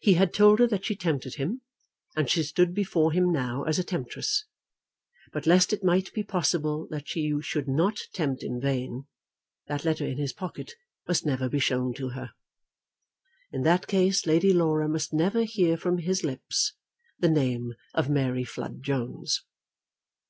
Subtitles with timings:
[0.00, 1.60] He had told her that she tempted him,
[2.16, 4.46] and she stood before him now as a temptress.
[5.34, 9.04] But lest it might be possible that she should not tempt in vain,
[9.66, 10.76] that letter in his pocket
[11.06, 12.30] must never be shown to her.
[13.52, 16.72] In that case Lady Laura must never hear from his lips
[17.18, 19.44] the name of Mary Flood Jones.